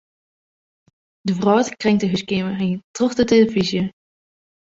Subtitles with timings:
[1.27, 3.83] De wrâld kringt de húskeamer yn troch de telefyzje.